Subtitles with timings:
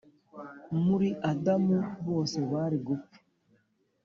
[0.85, 3.19] muri Adamu bose bari gupfa